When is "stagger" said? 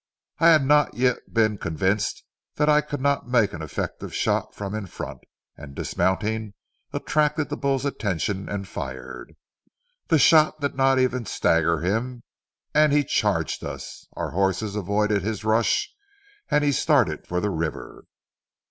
11.27-11.81